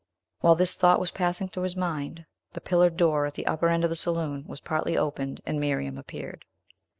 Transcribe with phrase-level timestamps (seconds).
[0.39, 3.83] While this thought was passing through his mind, the pillared door, at the upper end
[3.83, 6.43] of the saloon, was partly opened, and Miriam appeared.